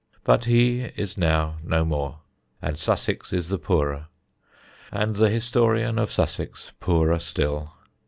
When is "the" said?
3.49-3.59, 5.17-5.29